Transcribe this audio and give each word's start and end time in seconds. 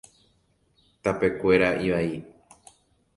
Tapekuéra 1.07 1.69
ivai. 1.89 2.09